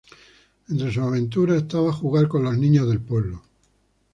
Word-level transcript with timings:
Entre 0.69 0.91
sus 0.91 0.97
aventuras 1.03 1.57
estaba 1.61 1.93
jugar 1.93 2.27
con 2.27 2.41
los 2.41 2.57
niños 2.57 2.89
del 2.89 3.01
pueblo. 3.01 3.43